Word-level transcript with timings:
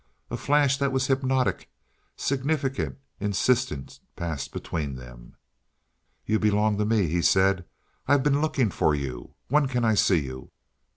A 0.31 0.35
flash 0.35 0.79
that 0.79 0.91
was 0.91 1.05
hypnotic, 1.05 1.69
significant, 2.17 2.97
insistent 3.19 3.99
passed 4.15 4.51
between 4.51 4.95
them. 4.95 5.35
"You 6.25 6.39
belong 6.39 6.79
to 6.79 6.85
me," 6.85 7.05
he 7.05 7.21
said. 7.21 7.65
"I've 8.07 8.23
been 8.23 8.41
looking 8.41 8.71
for 8.71 8.95
you. 8.95 9.35
When 9.49 9.67
can 9.67 9.85
I 9.85 9.93
see 9.93 10.21
you?" 10.21 10.49